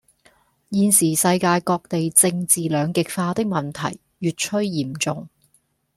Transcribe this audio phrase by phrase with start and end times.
[0.71, 5.29] 現時世界各地政治兩極化的問題越趨嚴重